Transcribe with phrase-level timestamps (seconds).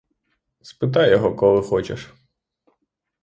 [0.61, 2.09] Спитай його, коли хочеш.